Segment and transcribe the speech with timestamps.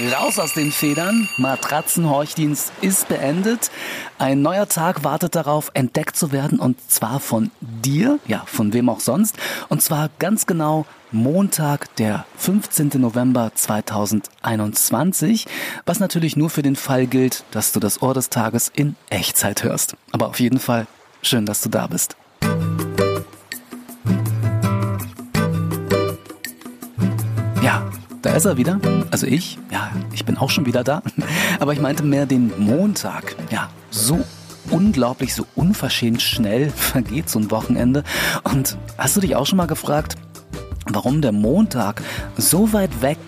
[0.00, 3.72] Raus aus den Federn, Matratzenhorchdienst ist beendet.
[4.16, 8.90] Ein neuer Tag wartet darauf, entdeckt zu werden und zwar von dir, ja, von wem
[8.90, 9.36] auch sonst.
[9.68, 12.92] Und zwar ganz genau Montag, der 15.
[12.94, 15.46] November 2021,
[15.84, 19.64] was natürlich nur für den Fall gilt, dass du das Ohr des Tages in Echtzeit
[19.64, 19.96] hörst.
[20.12, 20.86] Aber auf jeden Fall
[21.22, 22.14] schön, dass du da bist.
[27.60, 27.90] Ja,
[28.28, 28.78] da ist er wieder.
[29.10, 31.02] Also ich, ja, ich bin auch schon wieder da.
[31.60, 33.34] Aber ich meinte mehr den Montag.
[33.50, 34.20] Ja, so
[34.70, 38.04] unglaublich, so unverschämt schnell vergeht so ein Wochenende.
[38.44, 40.16] Und hast du dich auch schon mal gefragt,
[40.86, 42.02] warum der Montag
[42.36, 43.18] so weit weg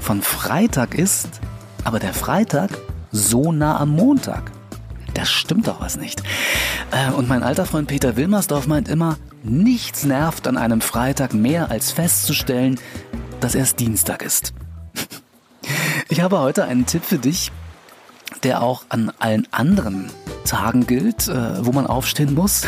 [0.00, 1.40] von Freitag ist,
[1.84, 2.70] aber der Freitag
[3.12, 4.52] so nah am Montag?
[5.14, 6.22] Das stimmt doch was nicht.
[6.90, 11.70] Äh, und mein alter Freund Peter Wilmersdorf meint immer, nichts nervt an einem Freitag mehr
[11.70, 12.78] als festzustellen,
[13.40, 14.52] dass erst Dienstag ist.
[16.08, 17.50] Ich habe heute einen Tipp für dich,
[18.42, 20.10] der auch an allen anderen
[20.44, 22.62] Tagen gilt, äh, wo man aufstehen muss.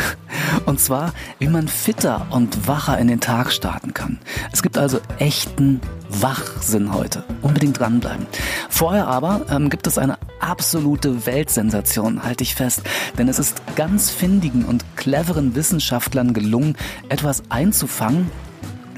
[0.65, 4.19] Und zwar, wie man fitter und wacher in den Tag starten kann.
[4.51, 7.23] Es gibt also echten Wachsinn heute.
[7.41, 8.27] Unbedingt dranbleiben.
[8.69, 12.83] Vorher aber ähm, gibt es eine absolute Weltsensation, halte ich fest.
[13.17, 16.77] Denn es ist ganz findigen und cleveren Wissenschaftlern gelungen,
[17.09, 18.29] etwas einzufangen,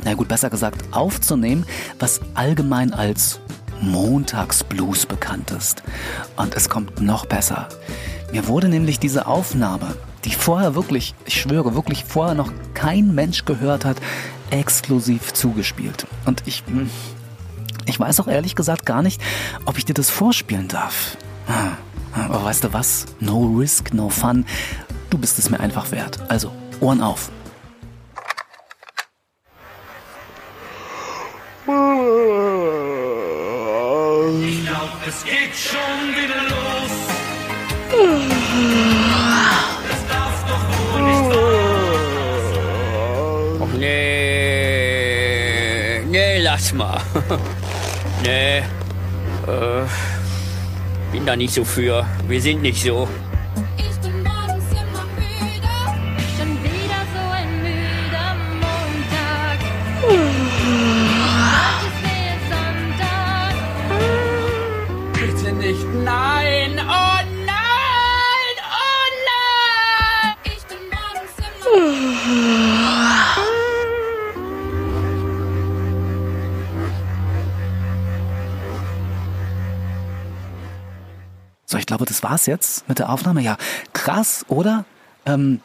[0.06, 1.66] na gut, besser gesagt aufzunehmen,
[2.00, 3.42] was allgemein als
[3.82, 5.84] Montagsblues bekannt ist.
[6.38, 7.68] Und es kommt noch besser.
[8.32, 13.46] Mir wurde nämlich diese Aufnahme, die vorher wirklich, ich schwöre, wirklich vorher noch kein Mensch
[13.46, 13.98] gehört hat,
[14.52, 16.08] exklusiv zugespielt.
[16.26, 16.90] Und ich, hm,
[17.86, 19.22] ich weiß auch ehrlich gesagt gar nicht,
[19.66, 21.18] ob ich dir das vorspielen darf.
[22.14, 23.06] Aber weißt du was?
[23.20, 24.46] No risk, no fun.
[25.10, 26.20] Du bist es mir einfach wert.
[26.30, 27.30] Also, Ohren auf.
[35.08, 36.92] Es geht schon wieder los.
[39.90, 41.30] Das darf doch wohl nicht
[43.60, 45.22] wahr Och nee.
[46.10, 47.00] Nee, lass mal.
[48.24, 48.58] nee.
[48.58, 48.64] Äh,
[51.12, 52.04] bin da nicht so für.
[52.28, 53.08] Wir sind nicht so.
[81.66, 83.42] So, ich glaube, das war's jetzt mit der Aufnahme.
[83.42, 83.58] Ja,
[83.94, 84.86] krass, oder?
[85.26, 85.62] Ähm,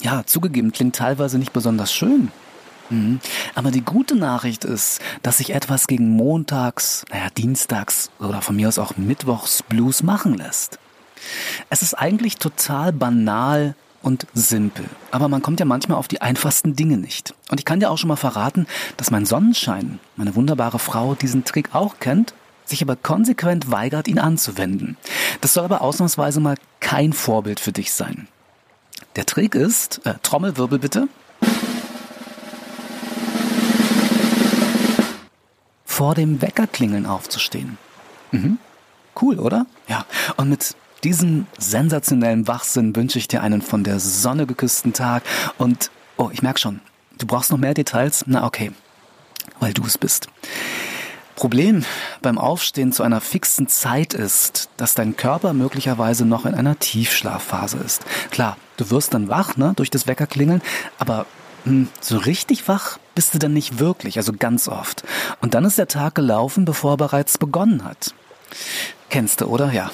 [0.00, 2.30] ja, zugegeben, klingt teilweise nicht besonders schön.
[2.90, 3.20] Mhm.
[3.54, 8.68] Aber die gute Nachricht ist, dass sich etwas gegen Montags, naja, Dienstags oder von mir
[8.68, 10.78] aus auch Mittwochs Blues machen lässt.
[11.68, 14.86] Es ist eigentlich total banal und simpel.
[15.10, 17.34] Aber man kommt ja manchmal auf die einfachsten Dinge nicht.
[17.50, 18.66] Und ich kann dir auch schon mal verraten,
[18.96, 22.34] dass mein Sonnenschein, meine wunderbare Frau, diesen Trick auch kennt,
[22.70, 24.96] sich aber konsequent weigert, ihn anzuwenden.
[25.40, 28.28] Das soll aber ausnahmsweise mal kein Vorbild für dich sein.
[29.16, 31.08] Der Trick ist, äh, Trommelwirbel bitte,
[35.84, 37.76] vor dem Weckerklingeln aufzustehen.
[38.30, 38.58] Mhm.
[39.20, 39.66] Cool, oder?
[39.88, 40.06] Ja.
[40.36, 45.22] Und mit diesem sensationellen Wachsinn wünsche ich dir einen von der Sonne geküssten Tag.
[45.58, 46.80] Und, oh, ich merke schon,
[47.18, 48.24] du brauchst noch mehr Details?
[48.26, 48.72] Na okay,
[49.58, 50.28] weil du es bist.
[51.40, 51.86] Problem
[52.20, 57.78] beim Aufstehen zu einer fixen Zeit ist, dass dein Körper möglicherweise noch in einer Tiefschlafphase
[57.78, 58.02] ist.
[58.30, 60.60] Klar, du wirst dann wach, ne, durch das Weckerklingeln,
[60.98, 61.24] aber
[61.64, 65.02] hm, so richtig wach bist du dann nicht wirklich, also ganz oft.
[65.40, 68.12] Und dann ist der Tag gelaufen, bevor er bereits begonnen hat.
[69.10, 69.72] Kennst du, oder?
[69.72, 69.90] Ja.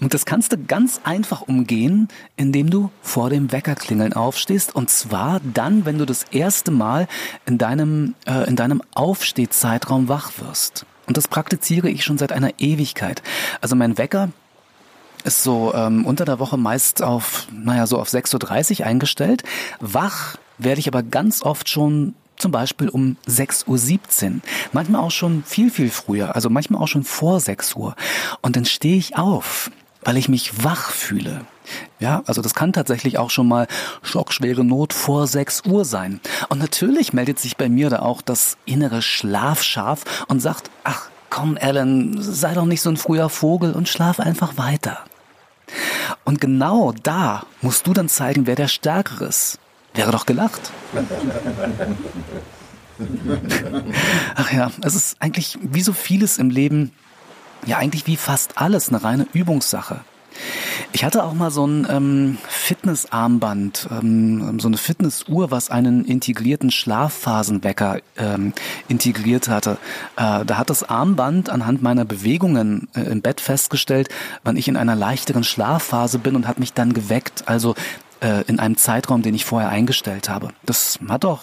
[0.00, 4.74] Und das kannst du ganz einfach umgehen, indem du vor dem Weckerklingeln aufstehst.
[4.74, 7.06] Und zwar dann, wenn du das erste Mal
[7.46, 10.84] in deinem, äh, in deinem Aufstehzeitraum wach wirst.
[11.06, 13.22] Und das praktiziere ich schon seit einer Ewigkeit.
[13.60, 14.30] Also mein Wecker
[15.22, 19.44] ist so ähm, unter der Woche meist auf, naja, so auf 6.30 Uhr eingestellt.
[19.78, 23.66] Wach werde ich aber ganz oft schon zum Beispiel um 6.17
[24.26, 24.40] Uhr.
[24.72, 27.94] Manchmal auch schon viel, viel früher, also manchmal auch schon vor 6 Uhr.
[28.40, 29.70] Und dann stehe ich auf,
[30.02, 31.42] weil ich mich wach fühle.
[32.00, 33.68] Ja, also das kann tatsächlich auch schon mal
[34.02, 36.20] schockschwere Not vor 6 Uhr sein.
[36.48, 41.56] Und natürlich meldet sich bei mir da auch das innere Schlafschaf und sagt, ach komm
[41.60, 44.98] Alan, sei doch nicht so ein früher Vogel und schlaf einfach weiter.
[46.24, 49.58] Und genau da musst du dann zeigen, wer der Stärkere ist.
[49.94, 50.72] Wäre doch gelacht.
[54.34, 56.92] Ach ja, es ist eigentlich wie so vieles im Leben
[57.66, 60.00] ja eigentlich wie fast alles eine reine Übungssache.
[60.92, 66.70] Ich hatte auch mal so ein ähm, Fitnessarmband, ähm, so eine Fitnessuhr, was einen integrierten
[66.70, 68.52] Schlafphasenwecker ähm,
[68.88, 69.78] integriert hatte.
[70.16, 74.08] Äh, da hat das Armband anhand meiner Bewegungen äh, im Bett festgestellt,
[74.42, 77.44] wann ich in einer leichteren Schlafphase bin und hat mich dann geweckt.
[77.46, 77.74] Also
[78.20, 80.50] äh, in einem Zeitraum, den ich vorher eingestellt habe.
[80.64, 81.40] Das hat auch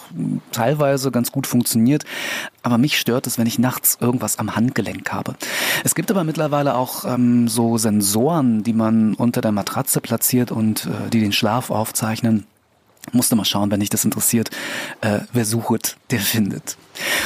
[0.52, 2.04] teilweise ganz gut funktioniert,
[2.62, 5.34] aber mich stört es, wenn ich nachts irgendwas am Handgelenk habe.
[5.84, 10.86] Es gibt aber mittlerweile auch ähm, so Sensoren, die man unter der Matratze platziert und
[10.86, 12.46] äh, die den Schlaf aufzeichnen.
[13.12, 14.50] Musste mal schauen, wenn dich das interessiert.
[15.00, 16.76] Äh, wer sucht, der findet.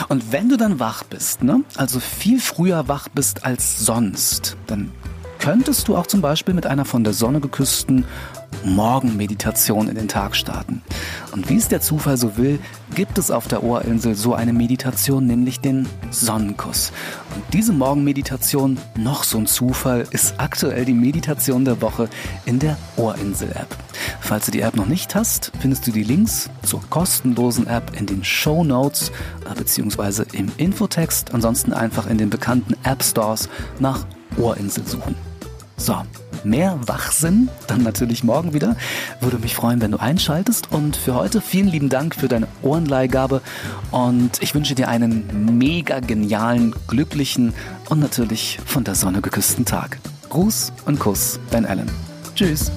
[0.09, 4.93] Und wenn du dann wach bist, ne, also viel früher wach bist als sonst, dann
[5.43, 8.05] könntest du auch zum Beispiel mit einer von der Sonne geküssten
[8.65, 10.83] Morgenmeditation in den Tag starten.
[11.33, 12.61] Und wie es der Zufall so will,
[12.95, 16.93] gibt es auf der Ohrinsel so eine Meditation, nämlich den Sonnenkuss.
[17.35, 22.09] Und diese Morgenmeditation, noch so ein Zufall, ist aktuell die Meditation der Woche
[22.45, 23.77] in der Ohrinsel-App.
[24.21, 28.07] Falls du die App noch nicht hast, findest du die Links zur kostenlosen App in
[28.07, 29.11] den Show Notes
[29.51, 31.35] äh, beziehungsweise im Infotext.
[31.35, 33.49] Ansonsten einfach in den bekannten App Stores
[33.81, 34.07] nach
[34.37, 35.32] Ohrinsel suchen.
[35.83, 35.97] So,
[36.45, 38.77] mehr Wachsinn, dann natürlich morgen wieder.
[39.21, 40.71] Würde mich freuen, wenn du einschaltest.
[40.71, 43.41] Und für heute vielen lieben Dank für deine Ohrenleihgabe.
[43.91, 47.53] Und ich wünsche dir einen mega genialen, glücklichen
[47.89, 49.99] und natürlich von der Sonne geküssten Tag.
[50.29, 51.91] Gruß und Kuss, dein Alan.
[52.37, 52.71] Tschüss.